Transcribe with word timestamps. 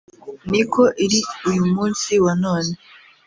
ni 0.51 0.61
ko 0.71 0.83
iri 1.03 1.19
uyu 1.49 1.63
munsi 1.73 2.11
wa 2.23 2.33
none 2.43 2.73